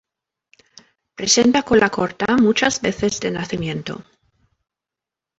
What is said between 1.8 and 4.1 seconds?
corta muchas veces de nacimiento.